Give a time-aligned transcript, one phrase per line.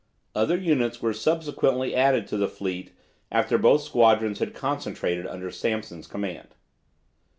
[0.33, 2.91] Other units were subsequently added to the fleet
[3.31, 6.55] after both squadrons had concentrated under Sampson's command.